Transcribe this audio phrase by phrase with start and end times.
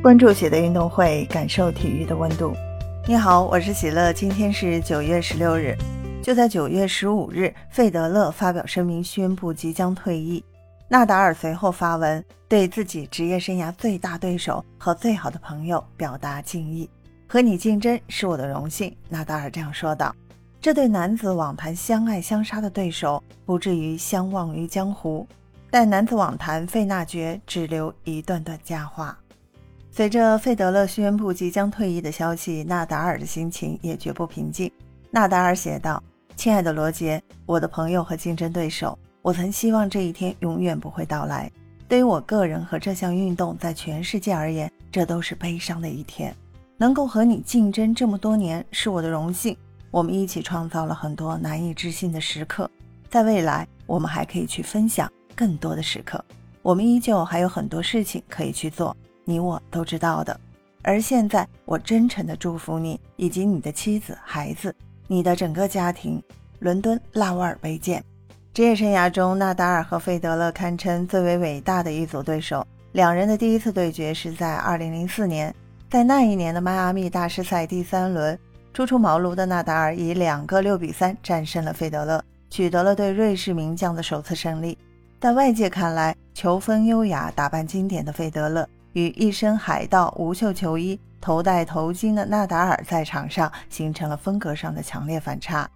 [0.00, 2.54] 关注喜乐运动会，感受体育的温度。
[3.04, 4.12] 你好，我是喜乐。
[4.12, 5.76] 今天是九月十六日，
[6.22, 10.42] 就在九月十五日，费德勒发表声明宣布即将退役。
[10.86, 16.88] 纳达尔随后发文，对自己职业生涯最大对手和最好的朋友表达敬意。
[17.26, 20.14] 和你竞争是我的荣幸，纳达尔这样说道。
[20.60, 25.26] 这对男子网坛相爱相杀的对手，不至于相忘于江湖，
[25.72, 29.18] 但男子网坛费纳爵只留一段段佳话。
[29.98, 34.70] 随着费德勒宣布即将退役的消息，纳达尔的心情也绝不平静。
[35.10, 36.00] 纳达尔写道
[36.38, 41.50] ：“亲爱的罗杰，我的朋友和竞争对手，我曾希望这一天永远不会到来。
[41.88, 46.32] 对于我个人和这项运动在全世界而言，这都是悲伤的一天。
[46.76, 49.56] 能够和你竞争这么多年是我的荣幸。
[49.90, 52.70] 我们一起创造了很多难以置信的时刻，
[53.10, 56.24] 在未来我们还可以去分享更多的时刻。
[56.62, 58.96] 我们依旧还有很多事情可以去做。”
[59.28, 60.40] 你我都知道的，
[60.80, 64.74] 而现在我真诚地祝福你以及你的妻子、孩子，
[65.06, 66.22] 你的整个家庭。
[66.60, 68.02] 伦敦拉沃尔杯见。
[68.54, 72.66] 职业生涯中，纳达尔和费德勒堪称最为伟大的一组对手。
[72.92, 75.54] 两人的第一次对决是在2004年，
[75.90, 78.36] 在那一年的迈阿密大师赛第三轮，
[78.72, 84.78] 初出茅庐的纳达尔以两个六比三战胜了费德勒，取得了对瑞士名将的首次胜利。
[85.20, 88.66] 在外界看来，球风优雅、打扮经典的费德勒。
[88.98, 95.70] 与一身海盗无袖球衣、头戴头巾的纳达尔在场上形成了风格上的强烈反差。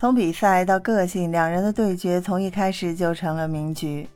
[0.00, 4.08] 从比赛到个性，两人的对决从一开始就成了名局。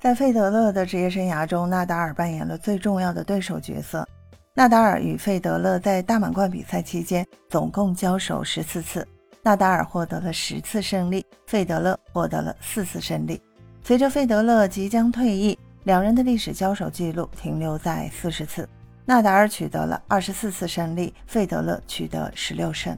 [0.00, 4.08] 在费德勒的职业生涯中，纳达尔扮演了最重要的对手角色。
[4.54, 9.06] 纳达尔与费德勒在大满贯比赛期间总共交手十四次，
[9.42, 13.40] 纳达尔获得了十次胜利，费德勒获得了四次胜利。
[13.84, 15.58] 随着费德勒即将退役。
[15.84, 18.68] 两人的历史交手记录停留在四十次，
[19.06, 22.96] 纳达尔取得了二十四次胜利，费德勒取得十六胜。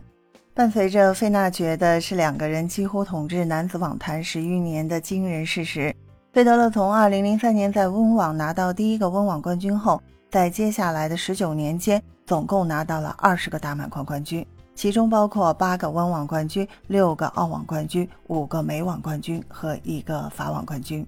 [0.52, 5.94] 伴随着费纳爵的是两个人几乎统治男子网坛十余年的惊人事实。
[6.32, 14.44] 费德勒从二零零三年在温网拿到第一个温网冠军后，在接下来的十九年间，总共拿到了二十个大满贯冠军，
[14.74, 21.06] 其中包括八个温网冠军、六个澳网冠军、五个美网冠军和一个法网冠军。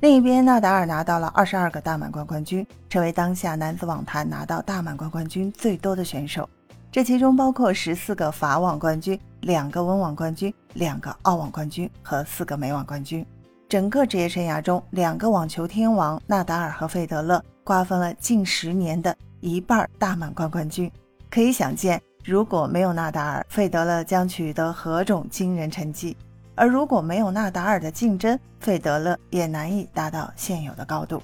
[0.00, 6.48] 另一边，纳达尔拿到了二十二个大满贯冠军，成为当下男子网坛拿到大满贯冠军最多的选手。
[6.92, 13.26] 这其中包括十四个法网冠军、两个温网冠军、两个澳网冠军和四个美网冠军。
[13.68, 20.88] 整个职业生涯中，两个网球天王纳达尔和费德勒瓜分了近十年的一半大满贯冠军。
[21.28, 26.16] 可以想见，如果没有纳达尔，费德勒将取得何种惊人成绩。
[26.58, 31.22] 而如果没有纳达尔的竞争，费德勒也难以达到现有的高度。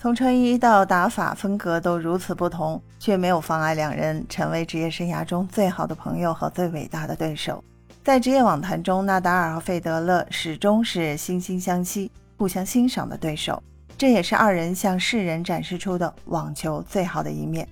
[0.00, 7.62] 从穿衣到打法风格都如此不同，却没有妨碍两人成为职业生涯中最好的朋友和最伟大的对手。
[8.04, 13.60] 在职业网坛中，纳达尔和费德勒始终是惺惺相惜、互相欣赏的对手，
[13.98, 17.66] 这也是二人向世人展示出的网球最好的一面。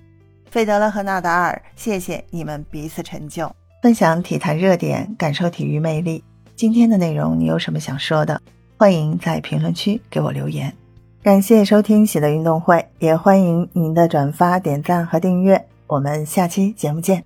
[0.51, 3.49] 费德勒和纳达尔，谢谢你们彼此成就，
[3.81, 6.21] 分享体坛热点，感受体育魅力。
[6.57, 8.41] 今天的内容你有什么想说的？
[8.77, 10.73] 欢迎在评论区给我留言。
[11.21, 15.63] 感谢收听喜乐运动会，也欢迎您的转发、点赞和订阅。
[15.85, 17.23] 我们下期节目见。